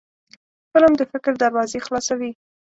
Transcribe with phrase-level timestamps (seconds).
[0.71, 2.31] فلم د فکر دروازې خلاصوي